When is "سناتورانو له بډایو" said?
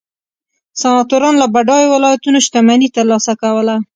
0.81-1.91